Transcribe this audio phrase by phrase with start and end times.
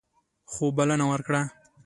[0.51, 1.41] خو بلنه ورکړه.